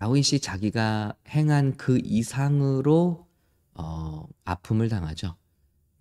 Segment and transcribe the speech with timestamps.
[0.00, 3.28] 다윗이 자기가 행한 그 이상으로
[3.74, 5.36] 어, 아픔을 당하죠.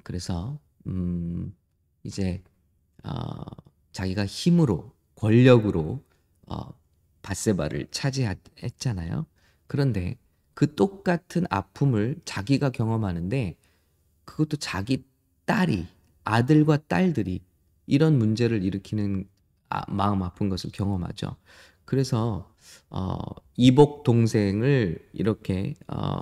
[0.04, 1.54] 그래서 음,
[2.06, 2.42] 이제
[3.04, 3.44] 어,
[3.92, 6.02] 자기가 힘으로 권력으로
[6.48, 6.74] 어,
[7.24, 9.26] 바세바를 차지했잖아요.
[9.68, 10.16] 그런데
[10.54, 13.58] 그 똑같은 아픔을 자기가 경험하는데
[14.24, 15.04] 그것도 자기
[15.44, 15.88] 딸이
[16.24, 17.42] 아들과 딸들이
[17.86, 19.28] 이런 문제를 일으키는
[19.68, 21.36] 아, 마음 아픈 것을 경험하죠.
[21.90, 22.54] 그래서
[22.92, 23.18] 어,
[23.58, 26.20] 이복 동생을 이렇게 어,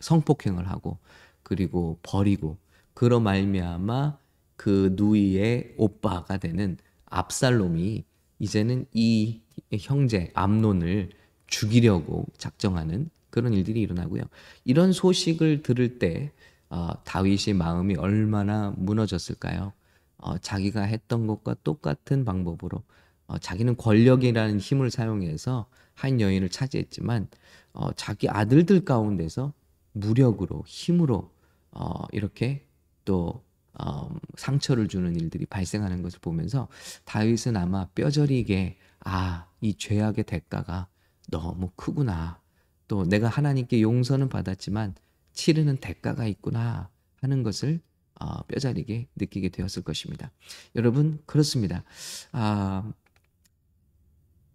[0.00, 0.96] 성폭행을 하고
[1.42, 2.56] 그리고 버리고
[2.94, 4.16] 그로 말미암아
[4.56, 8.06] 그 누이의 오빠가 되는 압살롬이
[8.38, 9.42] 이제는 이
[9.80, 11.10] 형제 암론을
[11.46, 14.22] 죽이려고 작정하는 그런 일들이 일어나고요.
[14.64, 16.32] 이런 소식을 들을 때
[16.70, 19.74] 어, 다윗의 마음이 얼마나 무너졌을까요?
[20.16, 22.82] 어, 자기가 했던 것과 똑같은 방법으로
[23.32, 27.28] 어, 자기는 권력이라는 힘을 사용해서 한 여인을 차지했지만
[27.72, 29.54] 어, 자기 아들들 가운데서
[29.92, 31.32] 무력으로 힘으로
[31.70, 32.66] 어, 이렇게
[33.06, 36.68] 또 어, 상처를 주는 일들이 발생하는 것을 보면서
[37.04, 40.88] 다윗은 아마 뼈저리게 아, 이 죄악의 대가가
[41.30, 42.38] 너무 크구나.
[42.86, 44.94] 또 내가 하나님께 용서는 받았지만
[45.32, 46.90] 치르는 대가가 있구나
[47.22, 47.80] 하는 것을
[48.20, 50.30] 어, 뼈저리게 느끼게 되었을 것입니다.
[50.76, 51.82] 여러분 그렇습니다.
[52.32, 52.92] 아,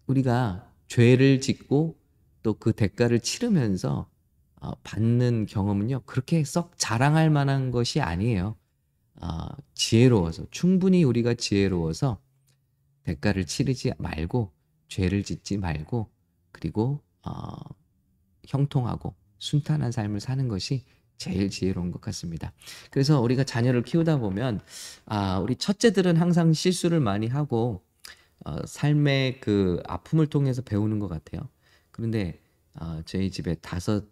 [0.08, 1.98] 우리가 죄를 짓고
[2.44, 4.10] 또 그 대가를 치르면서
[4.62, 8.56] 어, 받는 경험은요 그렇게 썩 자랑할 만한 것이 아니에요.
[9.22, 9.28] 어,
[9.74, 12.22] 지혜로워서 충분히 우리가 지혜로워서
[13.04, 14.54] 대가를 치르지 말고
[14.88, 16.10] 죄를 짓지 말고
[16.52, 17.32] 그리고 어,
[18.48, 20.86] 형통하고 순탄한 삶을 사는 것이
[21.18, 22.54] 제일 지혜로운 것 같습니다.
[22.92, 24.62] 그래서 우리가 자녀를 키우다 보면
[25.06, 27.84] 아, 우리 첫째들은 항상 실수를 많이 하고
[28.48, 31.50] 어, 삶의 그 아픔을 통해서 배우는 것 같아요.
[31.92, 32.42] 그런데
[32.80, 34.06] 어, 저희 집에 다섯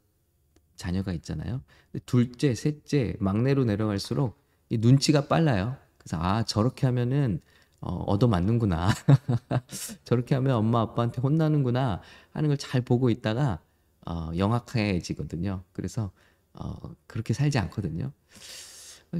[0.75, 1.61] 자녀가 있잖아요.
[2.05, 4.37] 둘째, 셋째, 막내로 내려갈수록
[4.69, 5.77] 이 눈치가 빨라요.
[5.97, 7.41] 그래서 아 저렇게 하면은
[7.79, 8.89] 어, 얻어맞는구나.
[10.03, 12.01] 저렇게 하면 엄마 아빠한테 혼나는구나
[12.31, 13.61] 하는 걸 잘 보고 있다가
[14.05, 15.63] 어, 영악해지거든요.
[15.73, 16.11] 그래서
[16.53, 16.75] 어,
[17.07, 18.11] 그렇게 살지 않거든요.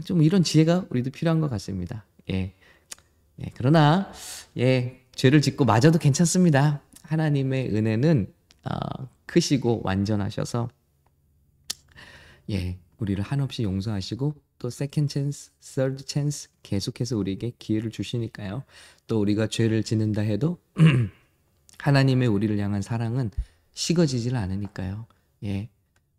[0.04, 2.06] 좀 이런 지혜가 우리도 필요한 것 같습니다.
[2.30, 2.54] 예.
[3.42, 4.12] 예, 그러나
[4.58, 6.82] 예, 죄를 짓고 맞아도 괜찮습니다.
[7.04, 8.34] 하나님의 은혜는
[8.66, 10.70] 어, 크시고 완전하셔서
[12.52, 18.64] 예, 우리를 한없이 용서하시고 또 second chance, third chance 계속해서 우리에게 기회를 주시니까요.
[19.08, 20.60] 또 우리가 죄를 짓는다 해도
[21.80, 23.32] 하나님의 우리를 향한 사랑은
[23.74, 25.08] 식어지질 않으니까요.
[25.44, 25.70] 예.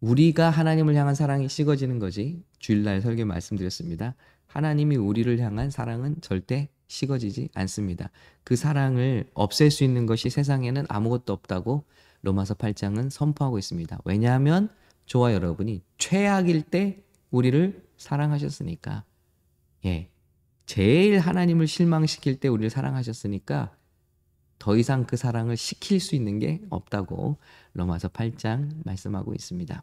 [0.00, 2.42] 우리가 하나님을 향한 사랑이 식어지는 거지.
[2.58, 4.14] 주일날 설교 말씀드렸습니다.
[4.46, 8.10] 하나님이 우리를 향한 사랑은 절대 식어지지 않습니다.
[8.44, 11.84] 그 사랑을 없앨 수 있는 것이 세상에는 아무것도 없다고
[12.22, 13.98] 로마서 8장은 선포하고 있습니다.
[14.04, 14.68] 왜냐하면
[15.06, 19.04] 저와 여러분이 최악일 때 우리를 사랑하셨으니까.
[19.84, 20.08] 예.
[20.66, 23.76] 제일 하나님을 실망시킬 때 우리를 사랑하셨으니까
[24.58, 27.36] 더 이상 그 사랑을 시킬 수 있는 게 없다고
[27.74, 29.82] 로마서 8장 말씀하고 있습니다.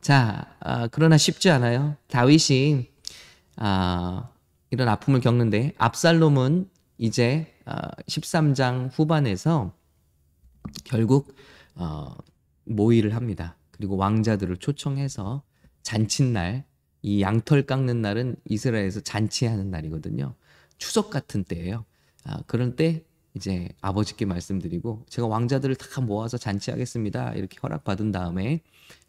[0.00, 1.96] 자, 아, 그러나 쉽지 않아요.
[2.08, 2.90] 다윗이
[3.56, 4.31] 아,
[4.72, 9.74] 이런 아픔을 겪는데 압살롬은 이제 아, 13장 후반에서
[10.84, 11.36] 결국
[11.74, 12.16] 어,
[12.64, 13.58] 모의를 합니다.
[13.70, 15.42] 그리고 왕자들을 초청해서
[15.82, 16.64] 잔칫날
[17.02, 20.34] 이 양털 깎는 날은 이스라엘에서 잔치하는 날이거든요.
[20.78, 21.84] 추석 같은 때예요.
[22.24, 23.04] 아, 그런 때
[23.34, 27.34] 이제 아버지께 말씀드리고 제가 왕자들을 다 모아서 잔치하겠습니다.
[27.34, 28.62] 이렇게 허락받은 다음에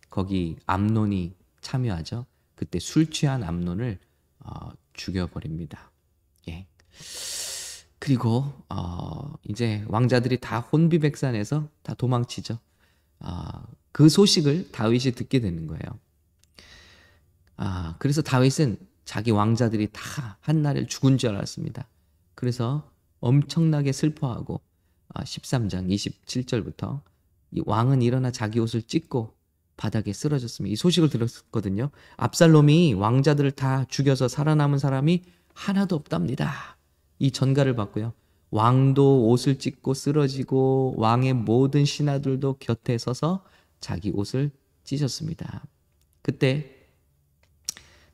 [0.09, 2.25] 거기 암론이 참여하죠.
[2.55, 3.97] 그때 술 취한 암론을
[4.39, 4.71] 어,
[5.03, 5.91] 죽여버립니다.
[6.47, 6.65] 예.
[7.99, 12.57] 그리고 어, 이제 왕자들이 다 혼비백산해서 다 도망치죠.
[13.19, 13.47] 어,
[13.91, 15.99] 그 소식을 다윗이 듣게 되는 거예요.
[17.57, 21.87] 아, 그래서 다윗은 자기 왕자들이 다 한날에 죽은 줄 알았습니다.
[22.35, 22.89] 그래서
[23.19, 24.61] 엄청나게 슬퍼하고
[25.09, 27.01] 아, 13장 27절부터
[27.51, 29.35] 이 왕은 일어나 자기 옷을 찢고
[29.77, 30.73] 바닥에 쓰러졌습니다.
[30.73, 31.89] 이 소식을 들었거든요.
[32.17, 35.23] 압살롬이 왕자들을 다 죽여서 살아남은 사람이
[35.53, 36.77] 하나도 없답니다.
[37.19, 38.13] 이 전가를 받고요.
[38.51, 43.43] 왕도 옷을 찢고 쓰러지고 왕의 모든 신하들도 곁에 서서
[43.79, 44.51] 자기 옷을
[44.83, 45.63] 찢었습니다.
[46.21, 46.87] 그때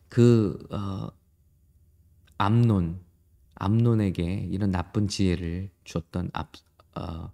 [0.07, 1.09] 그 어,
[2.37, 3.01] 암논
[3.55, 6.53] 암논에게 이런 나쁜 지혜를 주었던 앞,
[6.95, 7.31] 어,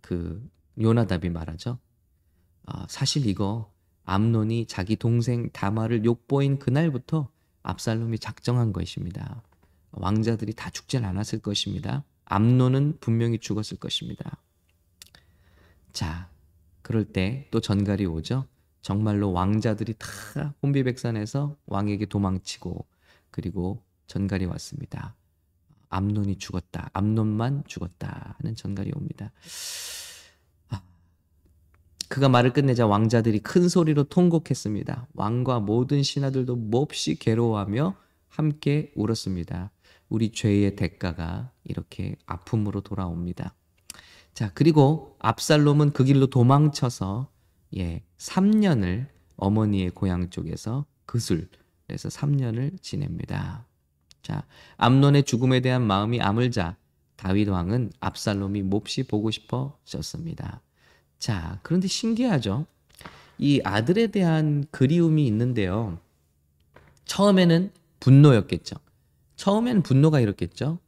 [0.00, 0.48] 그
[0.80, 1.78] 요나답이 말하죠.
[2.66, 3.72] 어, 사실 이거
[4.04, 7.28] 암논이 자기 동생 다마를 욕보인 그날부터
[7.62, 9.42] 압살롬이 작정한 것입니다.
[9.92, 12.04] 왕자들이 다 죽진 않았을 것입니다.
[12.26, 14.38] 암논은 분명히 죽었을 것입니다.
[15.92, 16.28] 자,
[16.82, 18.46] 그럴 때 또 전갈이 오죠.
[18.82, 22.86] 정말로 왕자들이 다 혼비백산해서 왕에게 도망치고
[23.30, 25.14] 그리고 전갈이 왔습니다.
[25.88, 26.90] 암논이 죽었다.
[26.92, 29.32] 암논만 죽었다 하는 전갈이 옵니다.
[32.04, 35.08] 아, 그가 말을 끝내자 왕자들이 큰 소리로 통곡했습니다.
[35.14, 37.96] 왕과 모든 신하들도 몹시 괴로워하며
[38.28, 39.70] 함께 울었습니다.
[40.08, 43.54] 우리 죄의 대가가 이렇게 아픔으로 돌아옵니다.
[44.34, 47.28] 자, 그리고 압살롬은 그 길로 도망쳐서
[47.76, 51.48] 예, 3년을 어머니의 고향 쪽에서 그술
[51.86, 53.66] 그래서 3년을 지냅니다.
[54.22, 54.46] 자,
[54.76, 56.76] 암론의 죽음에 대한 마음이 아물자
[57.16, 60.63] 다윗 왕은 압살롬이 몹시 보고 싶어졌습니다.
[61.24, 62.66] 자, 그런데 신기하죠?
[63.38, 65.98] 이 아들에 대한 그리움이 있는데요.
[67.06, 68.76] 처음에는 분노였겠죠.
[69.36, 70.80] 처음에는 분노가 이렇겠죠.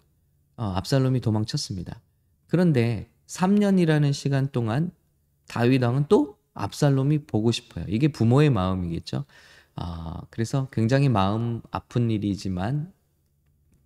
[0.59, 2.03] 어, 압살롬이 도망쳤습니다.
[2.49, 4.91] 그런데 3년이라는 시간 동안
[5.49, 7.87] 다윗 왕은 또 압살롬이 보고 싶어요.
[7.89, 9.25] 이게 부모의 마음이겠죠.
[9.75, 12.93] 아, 그래서 굉장히 마음 아픈 일이지만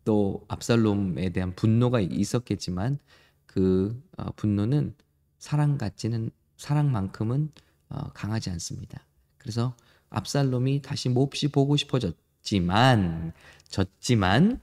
[0.04, 2.98] 또 압살롬에 대한 분노가 있었겠지만
[3.46, 4.96] 그 어, 분노는
[5.38, 7.50] 사랑 같지는 사랑만큼은
[7.88, 9.04] 어, 강하지 않습니다.
[9.38, 9.74] 그래서
[10.10, 13.32] 압살롬이 다시 몹시 보고 싶어졌지만
[13.68, 14.60] 졌지만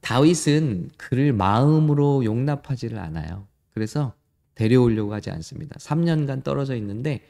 [0.00, 3.46] 다윗은 그를 마음으로 용납하지를 않아요.
[3.72, 4.14] 그래서
[4.54, 5.76] 데려오려고 하지 않습니다.
[5.78, 7.22] 3년간 떨어져 있는데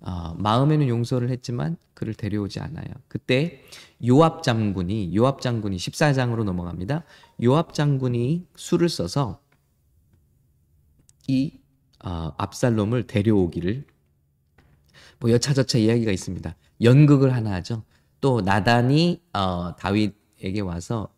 [0.00, 2.86] 어, 마음에는 용서를 했지만 그를 데려오지 않아요.
[3.08, 3.64] 그때
[4.06, 7.04] 요압 장군이 요압 장군이 14장으로 넘어갑니다.
[7.42, 9.40] 요압 장군이 수를 써서
[11.28, 11.61] 이
[12.04, 13.84] 어, 압살롬을 데려오기를
[15.20, 16.54] 뭐 여차저차 이야기가 있습니다.
[16.82, 17.84] 연극을 하나 하죠.
[18.20, 21.14] 또 나단이 어, 다윗에게 와서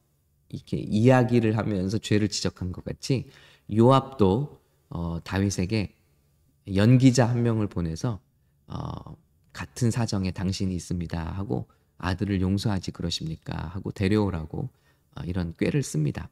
[0.49, 3.29] 이렇게 이야기를 하면서 죄를 지적한 것 같이
[3.75, 4.61] 요압도
[4.91, 5.95] 어, 다윗에게
[6.75, 8.21] 연기자 한 명을 보내서
[8.67, 9.17] 어,
[9.53, 14.84] 같은 사정에 당신이 있습니다 하고 아들을 용서하지 그러십니까 하고 데려오라고 어,
[15.27, 16.29] 이런 꾀를 씁니다.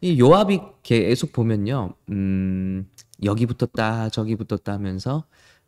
[0.00, 2.88] 이 요압이 계속 보면요, 음,
[3.24, 5.24] 여기 붙었다 저기 붙었다 하면서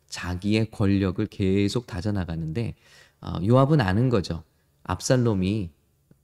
[0.09, 2.75] 자기의 권력을 계속 다져나가는데
[3.21, 4.45] 어, 요압은 아는 거죠.
[4.85, 5.71] 압살롬이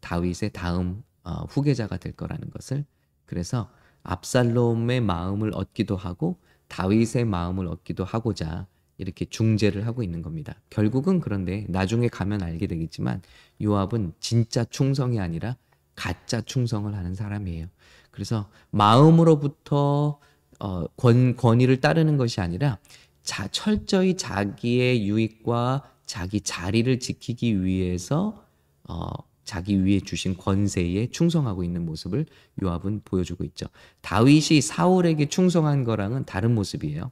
[0.00, 2.84] 다윗의 다음 어, 후계자가 될 거라는 것을
[3.26, 3.70] 그래서
[4.02, 6.38] 압살롬의 마음을 얻기도 하고
[6.68, 8.66] 다윗의 마음을 얻기도 하고자
[8.98, 10.60] 이렇게 중재를 하고 있는 겁니다.
[10.70, 13.22] 결국은 그런데 나중에 가면 알게 되겠지만
[13.62, 15.56] 요압은 진짜 충성이 아니라
[15.94, 17.66] 가짜 충성을 하는 사람이에요.
[18.10, 20.18] 그래서 마음으로부터
[20.60, 22.78] 어, 권, 권위를 따르는 것이 아니라
[23.22, 28.44] 자, 철저히 자기의 유익과 자기 자리를 지키기 위해서
[28.88, 29.08] 어,
[29.44, 32.26] 자기 위에 주신 권세에 충성하고 있는 모습을
[32.62, 33.66] 요압은 보여주고 있죠.
[34.00, 37.10] 다윗이 사울에게 충성한 거랑은 다른 모습이에요.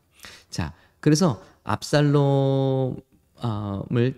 [0.51, 3.03] 자, 그래서 압살롬을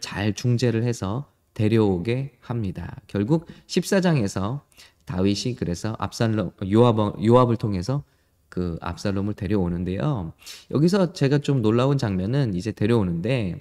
[0.01, 3.01] 잘 중재를 해서 데려오게 합니다.
[3.07, 4.61] 결국 14장에서
[5.05, 8.03] 다윗이 그래서 압살롬 요압 요압을 통해서
[8.49, 10.33] 그 압살롬을 데려오는데요.
[10.71, 13.61] 여기서 제가 좀 놀라운 장면은 이제 데려오는데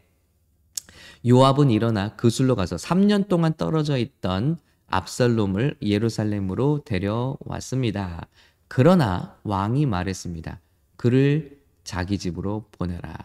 [1.28, 4.58] 요압은 일어나 그술로 가서 3년 동안 떨어져 있던
[4.88, 8.28] 압살롬을 예루살렘으로 데려왔습니다.
[8.68, 10.60] 그러나 왕이 말했습니다.
[10.96, 13.16] 그를 자기 집으로 보내라.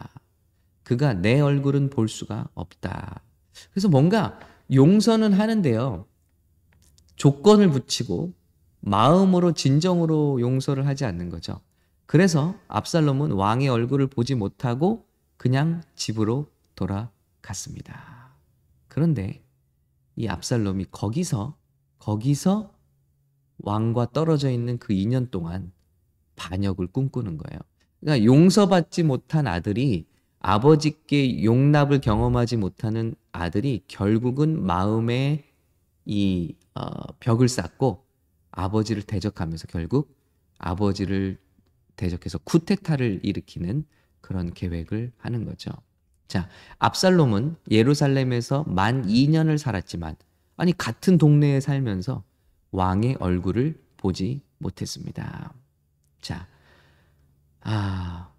[0.83, 3.21] 그가 내 얼굴은 볼 수가 없다.
[3.71, 4.39] 그래서 뭔가
[4.73, 6.05] 용서는 하는데요.
[7.15, 8.33] 조건을 붙이고
[8.81, 11.59] 마음으로 진정으로 용서를 하지 않는 거죠.
[12.05, 15.05] 그래서 압살롬은 왕의 얼굴을 보지 못하고
[15.37, 18.33] 그냥 집으로 돌아갔습니다.
[18.87, 19.43] 그런데
[20.15, 21.55] 이 압살롬이 거기서
[21.99, 22.73] 거기서
[23.59, 25.71] 왕과 떨어져 있는 그 2년 동안
[26.35, 27.59] 반역을 꿈꾸는 거예요.
[27.99, 30.07] 그러니까 용서받지 못한 아들이
[30.39, 35.45] 아버지께 용납을 경험하지 못하는 아들이 결국은 마음에
[36.05, 38.05] 이 어, 벽을 쌓고
[38.51, 40.17] 아버지를 대적하면서 결국
[40.57, 41.39] 아버지를
[41.95, 43.85] 대적해서 쿠데타를 일으키는
[44.21, 45.71] 그런 계획을 하는 거죠.
[46.27, 50.15] 자, 압살롬은 예루살렘에서 만 2년을 살았지만
[50.57, 52.23] 아니 같은 동네에 살면서
[52.71, 55.53] 왕의 얼굴을 보지 못했습니다.
[56.21, 56.47] 자,
[57.61, 58.31] 아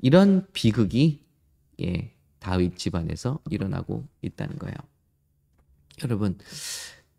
[0.00, 1.24] 이런 비극이
[1.82, 2.13] 예,
[2.44, 4.74] 다윗 집안에서 일어나고 있다는 거예요.
[6.02, 6.36] 여러분,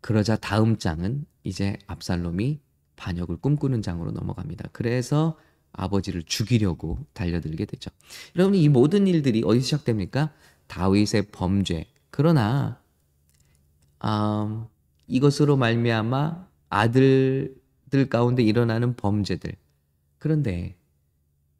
[0.00, 2.60] 그러자 다음 장은 이제 압살롬이
[2.94, 4.68] 반역을 꿈꾸는 장으로 넘어갑니다.
[4.70, 5.36] 그래서
[5.72, 7.90] 아버지를 죽이려고 달려들게 되죠.
[8.36, 10.32] 여러분 이 모든 일들이 어디서 시작됩니까?
[10.68, 11.88] 다윗의 범죄.
[12.10, 12.80] 그러나
[14.04, 14.66] 음,
[15.08, 19.56] 이것으로 말미암아 아들들 가운데 일어나는 범죄들.
[20.18, 20.76] 그런데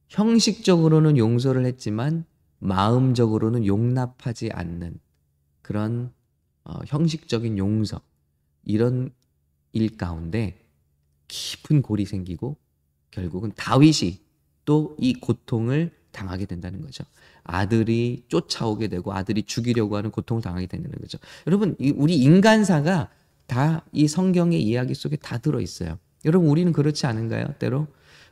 [0.07, 2.25] 형식적으로는 용서를 했지만
[2.67, 4.99] 마음적으로는 용납하지 않는
[5.63, 6.13] 그런
[6.65, 8.01] 어, 형식적인 용서
[8.65, 9.11] 이런
[9.73, 10.59] 일 가운데
[11.29, 12.57] 깊은 골이 생기고
[13.11, 14.21] 결국은 다윗이
[14.65, 17.05] 또 이 고통을 당하게 된다는 거죠.
[17.45, 21.19] 아들이 쫓아오게 되고 아들이 죽이려고 하는 고통을 당하게 되는 거죠.
[21.47, 23.11] 여러분, 우리 인간사가
[23.47, 25.99] 다 이 성경의 이야기 속에 다 들어 있어요.
[26.25, 27.55] 여러분, 우리는 그렇지 않은가요?
[27.61, 27.87] 때로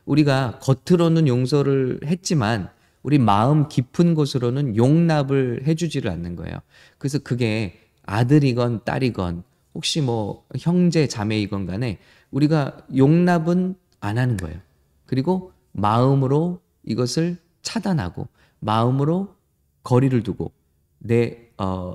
[0.05, 2.69] 우리가 겉으로는 용서를 했지만
[3.05, 6.57] 우리 마음 깊은 곳으로는 용납을 해주지를 않는 거예요.
[6.97, 9.43] 그래서 그게 아들이건 딸이건
[9.75, 11.99] 혹시 뭐 형제 자매이건 간에
[12.31, 14.59] 우리가 용납은 안 하는 거예요.
[15.05, 18.27] 그리고 마음으로 이것을 차단하고
[18.59, 19.35] 마음으로
[19.83, 20.51] 거리를 두고
[20.97, 21.93] 내 어,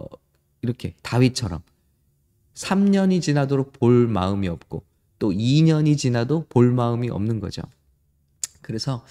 [0.63, 1.61] 이렇게 다윗처럼
[2.55, 4.85] 3년이 지나도록 볼 마음이 없고
[5.19, 7.63] 또 2년이 지나도 볼 마음이 없는 거죠.
[8.63, 9.05] 그래서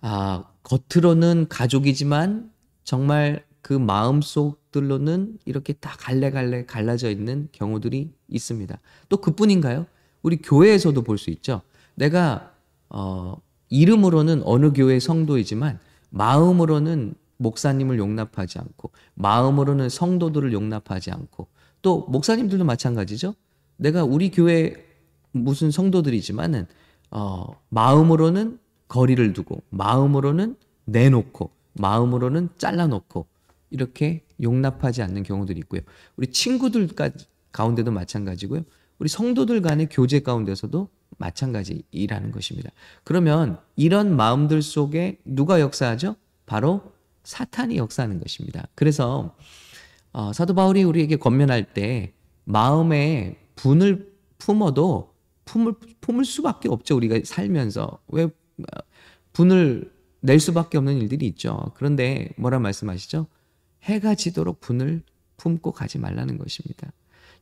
[0.00, 2.50] 아, 겉으로는 가족이지만
[2.84, 8.78] 정말 그 마음 속들로는 이렇게 다 갈래갈래 갈라져 있는 경우들이 있습니다.
[9.08, 9.86] 또 그뿐인가요?
[10.22, 11.62] 우리 교회에서도 볼 수 있죠.
[11.94, 12.52] 내가
[12.90, 13.36] 어,
[13.70, 15.78] 이름으로는 어느 교회 성도이지만
[16.10, 21.48] 마음으로는 목사님을 용납하지 않고 마음으로는 성도들을 용납하지 않고
[21.82, 23.34] 또 목사님들도 마찬가지죠.
[23.76, 24.74] 내가 우리 교회
[25.32, 26.66] 무슨 성도들이지만은
[27.10, 28.58] 어, 마음으로는
[28.88, 33.26] 거리를 두고 마음으로는 내놓고 마음으로는 잘라놓고
[33.70, 35.82] 이렇게 용납하지 않는 경우들이 있고요.
[36.16, 36.88] 우리 친구들
[37.52, 38.62] 가운데도 마찬가지고요.
[38.98, 42.70] 우리 성도들 간의 교제 가운데서도 마찬가지라는 것입니다.
[43.04, 46.16] 그러면 이런 마음들 속에 누가 역사하죠?
[46.46, 46.92] 바로
[47.24, 48.66] 사탄이 역사하는 것입니다.
[48.74, 49.36] 그래서
[50.12, 52.14] 어, 사도 바울이 우리에게 권면할 때
[52.44, 55.12] 마음에 분을 품어도
[55.44, 56.96] 품을 품을 수밖에 없죠.
[56.96, 58.28] 우리가 살면서 왜
[59.32, 61.72] 분을 낼 수밖에 없는 일들이 있죠.
[61.74, 63.26] 그런데 뭐라 말씀하시죠?
[63.84, 65.02] 해가 지도록 분을
[65.36, 66.92] 품고 가지 말라는 것입니다.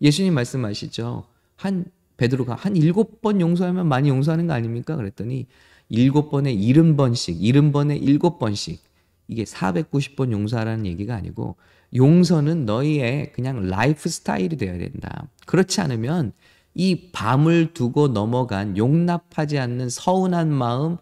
[0.03, 1.25] 예수님 말씀하시죠.
[1.57, 1.87] 한
[2.19, 4.97] 베드로가 한 일곱 번 용서하면 많이 용서하는 거 아닙니까?
[4.97, 5.47] 그랬더니
[5.89, 8.83] 일곱 번에 일흔 번씩, 일흔 번에 일곱 번씩
[9.29, 11.57] 이게 490번 용서하라는 얘기가 아니고
[11.95, 15.29] 용서는 너희의 그냥 라이프 스타일이 되어야 된다.
[15.47, 16.33] 그렇지 않으면
[16.75, 20.99] 이 밤을 두고 넘어간 용납하지 않는 서운한 마음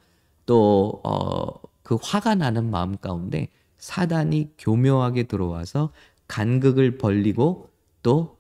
[0.46, 1.46] 또 어,
[1.82, 3.48] 그 화가 나는 마음 가운데
[3.78, 5.92] 사단이 교묘하게 들어와서
[6.28, 7.70] 간극을 벌리고
[8.02, 8.38] 또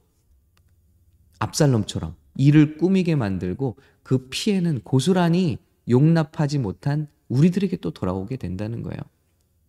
[1.38, 5.58] 압살롬처럼 이를 꾸미게 만들고 그 피해는 고스란히
[5.88, 8.98] 용납하지 못한 우리들에게 또 돌아오게 된다는 거예요.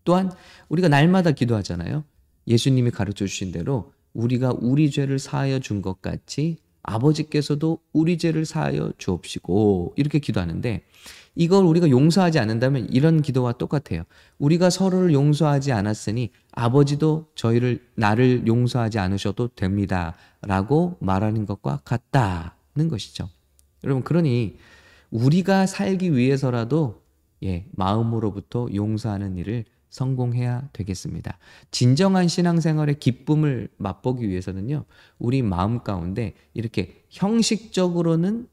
[0.03, 0.31] 또한
[0.69, 2.03] 우리가 날마다 기도하잖아요.
[2.47, 8.93] 예수님이 가르쳐 주신 대로 우리가 우리 죄를 사하여 준 것 같이 아버지께서도 우리 죄를 사하여
[8.97, 10.83] 주옵시고 이렇게 기도하는데
[11.35, 14.03] 이걸 우리가 용서하지 않는다면 이런 기도와 똑같아요.
[14.39, 23.29] 우리가 서로를 용서하지 않았으니 아버지도 저희를 나를 용서하지 않으셔도 됩니다라고 말하는 것과 같다는 것이죠.
[23.83, 24.57] 여러분 그러니
[25.11, 27.03] 우리가 살기 위해서라도
[27.43, 31.37] 예, 마음으로부터 용서하는 일을 성공해야 되겠습니다.
[31.71, 34.83] 진정한 신앙생활의 기쁨을 맛보기 위해서는요,
[35.19, 38.47] 우리 마음 가운데 이렇게 형식적으로는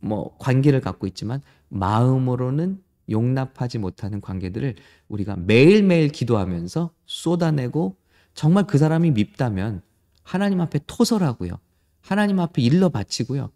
[0.00, 4.74] 뭐 관계를 갖고 있지만 마음으로는 용납하지 못하는 관계들을
[5.08, 7.96] 우리가 매일매일 기도하면서 쏟아내고
[8.34, 9.82] 정말 그 사람이 밉다면
[10.22, 11.58] 하나님 앞에 토설하고요.
[12.00, 13.50] 하나님 앞에 일러 바치고요.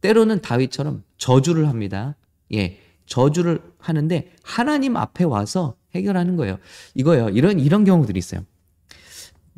[0.00, 2.16] 때로는 다윗처럼 저주를 합니다.
[2.52, 2.78] 예.
[3.06, 6.58] 저주를 하는데 하나님 앞에 와서 해결하는 거예요.
[6.94, 7.28] 이거요.
[7.30, 8.44] 이런 이런 경우들이 있어요.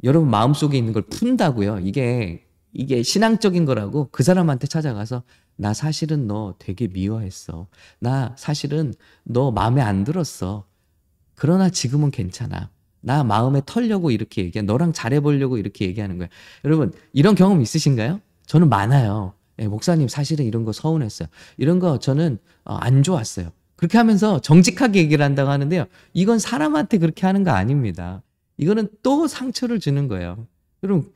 [0.02, 1.81] 여러분 마음속에 있는 걸 푼다고요.
[1.81, 5.23] 이게 이게 신앙적인 거라고 그 사람한테 찾아가서
[5.56, 7.66] 나 사실은 너 되게 미워했어.
[7.99, 10.64] 나 사실은 너 마음에 안 들었어.
[11.34, 12.70] 그러나 지금은 괜찮아.
[13.00, 14.62] 나 마음에 털려고 이렇게 얘기해.
[14.62, 16.28] 너랑 잘해보려고 이렇게 얘기하는 거야.
[16.64, 18.20] 여러분, 이런 경험 있으신가요?
[18.46, 19.34] 저는 많아요.
[19.58, 21.28] 예, 목사님 사실은 이런 거 서운했어요.
[21.56, 23.50] 이런 거 저는 어, 안 좋았어요.
[23.76, 25.84] 그렇게 하면서 정직하게 얘기를 한다고 하는데요.
[26.12, 28.23] 이건 사람한테 그렇게 하는 거 아닙니다.
[28.56, 30.46] 이거는 또 상처를 주는 거예요.
[30.82, 31.12] 여러분,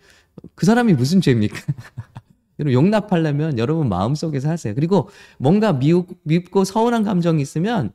[0.54, 1.57] 그 사람이 무슨 죄입니까?
[2.59, 4.75] 여러분, 용납하려면 여러분 마음속에서 하세요.
[4.75, 7.93] 그리고 뭔가 미우, 밉고 서운한 감정이 있으면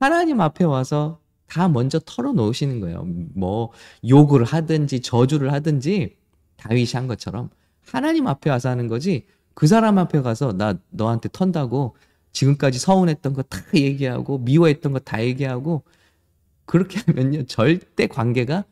[0.00, 3.06] 하나님 앞에 와서 다 먼저 털어놓으시는 거예요.
[3.34, 3.70] 뭐,
[4.08, 6.16] 욕을 하든지 저주를 하든지
[6.56, 7.50] 다윗이 한 것처럼
[7.86, 11.96] 하나님 앞에 와서 하는 거지 그 사람 앞에 가서 나 너한테 턴다고
[12.32, 15.82] 지금까지 서운했던 거 다 얘기하고 미워했던 거 다 얘기하고
[16.64, 18.64] 그렇게 하면요 절대 관계가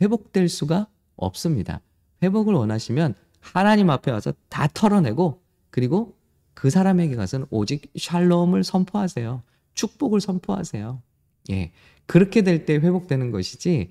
[0.00, 1.80] 회복될 수가 없습니다.
[2.22, 3.14] 회복을 원하시면
[3.52, 6.16] 하나님 앞에 와서 다 털어내고 그리고
[6.54, 9.42] 그 사람에게 가서는 오직 샬롬을 선포하세요.
[9.74, 11.02] 축복을 선포하세요.
[11.50, 11.72] 예.
[12.06, 13.90] 그렇게 될 때 회복되는 것이지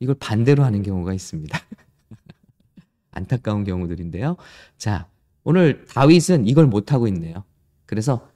[0.00, 1.58] 이걸 반대로 하는 경우가 있습니다.
[3.10, 4.36] 안타까운 경우들인데요.
[4.76, 5.08] 자,
[5.44, 7.44] 오늘 다윗은 이걸 못하고 있네요.
[7.86, 8.28] 그래서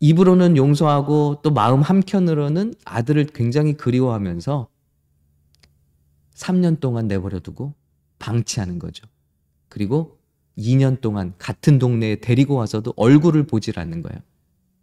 [0.00, 4.68] 입으로는 용서하고 또 마음 한켠으로는 아들을 굉장히 그리워하면서
[6.34, 7.74] 3년 동안 내버려 두고
[8.18, 9.06] 방치하는 거죠.
[9.68, 10.18] 그리고
[10.56, 14.20] 2년 동안 같은 동네에 데리고 와서도 얼굴을 보질 않는 거예요.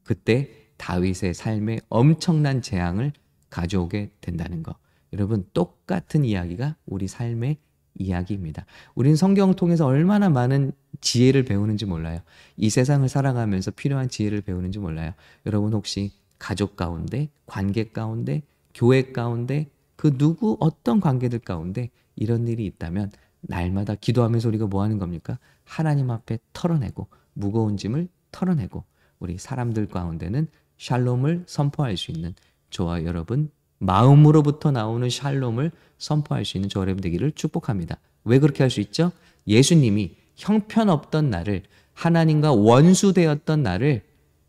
[0.03, 3.13] 그때 다윗의 삶에 엄청난 재앙을
[3.49, 4.75] 가져오게 된다는 거.
[5.13, 7.57] 여러분, 똑같은 이야기가 우리 삶의
[7.95, 8.65] 이야기입니다.
[8.95, 10.71] 우린 성경을 통해서 얼마나 많은
[11.01, 12.21] 지혜를 배우는지 몰라요.
[12.57, 15.13] 이 세상을 살아가면서 필요한 지혜를 배우는지 몰라요.
[15.45, 22.65] 여러분 혹시 가족 가운데, 관계 가운데, 교회 가운데, 그 누구 어떤 관계들 가운데 이런 일이
[22.65, 25.39] 있다면 날마다 기도하면서 우리가 뭐 하는 겁니까?
[25.63, 28.83] 하나님 앞에 털어내고 무거운 짐을 털어내고
[29.19, 32.33] 우리 사람들 가운데는 샬롬을 선포할 수 있는
[32.69, 33.49] 저와 여러분
[33.79, 37.97] 마음으로부터 나오는 샬롬을 선포할 수 있는 저 여러분 되기를 축복합니다.
[38.23, 39.11] 왜 그렇게 할 수 있죠?
[39.47, 41.63] 예수님이 형편없던 나를
[41.93, 44.03] 하나님과 원수되었던 나를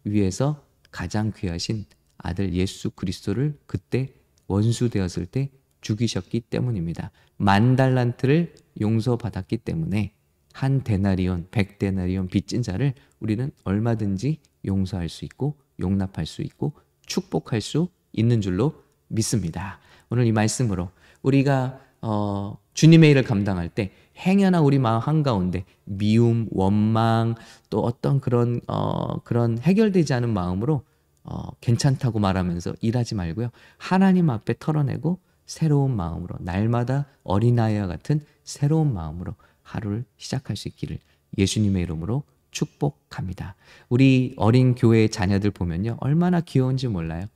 [0.05, 1.87] 위해서 가장 귀하신
[2.19, 4.13] 아들 예수 그리스도를 그때
[4.47, 5.51] 원수되었을 때
[5.83, 7.11] 죽이셨기 때문입니다.
[7.37, 10.15] 만 달란트를 용서받았기 때문에
[10.55, 16.73] 한 데나리온, 백 데나리온 빚진 자를 우리는 얼마든지 용서할 수 있고 용납할 수 있고
[17.07, 18.75] 축복할 수 있는 줄로
[19.09, 19.79] 믿습니다.
[20.09, 20.91] 오늘 이 말씀으로
[21.23, 27.35] 우리가 어, 주님의 일을 감당할 때 행여나 우리 마음 한가운데 미움, 원망
[27.71, 30.85] 또 어떤 그런 어, 그런 해결되지 않은 마음으로
[31.25, 33.51] 어, 괜찮다고 말하면서 일하지 말고요.
[33.79, 35.21] 하나님 앞에 털어내고
[35.53, 40.99] 새로운 마음으로 날마다 어린아이와 같은 새로운 마음으로 하루를 시작할 수 있기를
[41.37, 43.55] 예수님의 이름으로 축복합니다.
[43.91, 45.99] 우리 어린 교회 자녀들 보면요.
[46.01, 47.27] 얼마나 귀여운지 몰라요.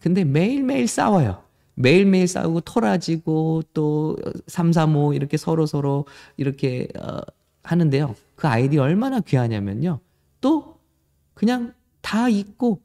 [0.00, 1.42] 근데 매일매일 싸워요.
[1.74, 6.06] 매일매일 싸우고 토라지고 또 삼삼오 이렇게 서로 서로
[6.38, 7.18] 이렇게 어,
[7.62, 8.14] 하는데요.
[8.36, 10.00] 그 아이들이 얼마나 귀하냐면요.
[10.40, 10.78] 또
[11.34, 12.80] 그냥 다 잊고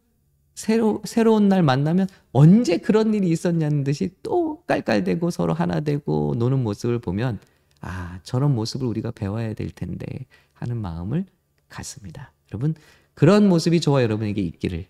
[0.55, 6.63] 새로 새로운 날 만나면 언제 그런 일이 있었냐는 듯이 또 깔깔대고 서로 하나 되고 노는
[6.63, 7.39] 모습을 보면
[7.81, 10.05] 아 저런 모습을 우리가 배워야 될 텐데
[10.53, 11.25] 하는 마음을
[11.67, 12.31] 갖습니다.
[12.51, 12.73] 여러분
[13.13, 14.85] 그런 모습이 저와 여러분에게 있기를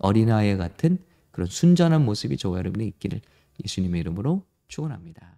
[0.00, 0.98] 어린아이 같은
[1.30, 3.20] 그런 순전한 모습이 저와 여러분에 있기를
[3.64, 5.34] 예수님의 이름으로 축원합니다.